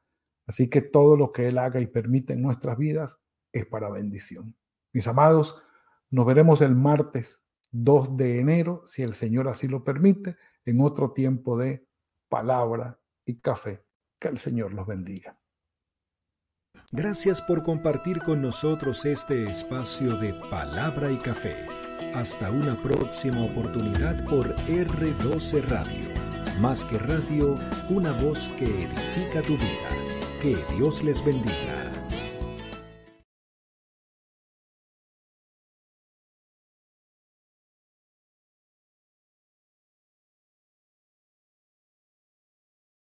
Así 0.47 0.69
que 0.69 0.81
todo 0.81 1.17
lo 1.17 1.31
que 1.31 1.47
Él 1.47 1.57
haga 1.57 1.79
y 1.79 1.87
permite 1.87 2.33
en 2.33 2.41
nuestras 2.41 2.77
vidas 2.77 3.19
es 3.51 3.65
para 3.65 3.89
bendición. 3.89 4.55
Mis 4.93 5.07
amados, 5.07 5.61
nos 6.09 6.25
veremos 6.25 6.61
el 6.61 6.75
martes 6.75 7.43
2 7.71 8.15
de 8.15 8.39
enero, 8.39 8.83
si 8.85 9.03
el 9.03 9.15
Señor 9.15 9.47
así 9.47 9.67
lo 9.67 9.83
permite, 9.83 10.37
en 10.65 10.81
otro 10.81 11.11
tiempo 11.11 11.57
de 11.57 11.87
palabra 12.29 12.99
y 13.25 13.39
café. 13.39 13.83
Que 14.19 14.29
el 14.29 14.37
Señor 14.37 14.73
los 14.73 14.87
bendiga. 14.87 15.37
Gracias 16.91 17.41
por 17.41 17.63
compartir 17.63 18.21
con 18.21 18.41
nosotros 18.41 19.05
este 19.05 19.49
espacio 19.49 20.15
de 20.17 20.33
palabra 20.49 21.11
y 21.11 21.17
café. 21.17 21.67
Hasta 22.13 22.51
una 22.51 22.81
próxima 22.81 23.43
oportunidad 23.43 24.23
por 24.29 24.55
R12 24.55 25.61
Radio. 25.63 26.09
Más 26.61 26.85
que 26.85 26.97
radio, 26.97 27.55
una 27.89 28.11
voz 28.21 28.49
que 28.57 28.65
edifica 28.65 29.41
tu 29.41 29.57
vida. 29.57 30.04
Que 30.45 30.55
Dios 30.75 31.01
les 31.01 31.25
bendiga. 31.25 31.84